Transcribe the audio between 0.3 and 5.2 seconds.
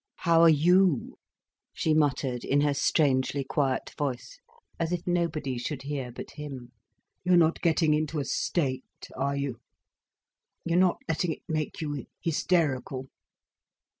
are you?" she muttered, in her strangely quiet voice, as if